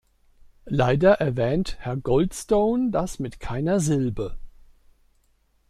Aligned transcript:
Leider 0.65 1.11
erwähnt 1.19 1.75
Herr 1.77 1.95
Goldstone 1.95 2.89
das 2.89 3.19
mit 3.19 3.39
keiner 3.39 3.79
Silbe. 3.79 4.35